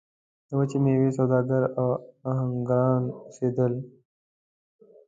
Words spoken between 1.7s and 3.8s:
او اهنګران اوسېدل.